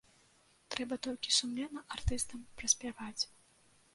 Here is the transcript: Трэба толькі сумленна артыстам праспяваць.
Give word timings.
Трэба 0.75 0.95
толькі 1.07 1.35
сумленна 1.39 1.83
артыстам 1.97 2.39
праспяваць. 2.61 3.23